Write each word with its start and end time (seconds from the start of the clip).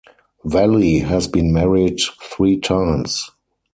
Valli 0.45 0.97
has 1.01 1.27
been 1.27 1.53
married 1.53 1.99
three 2.33 2.57
times. 2.57 3.29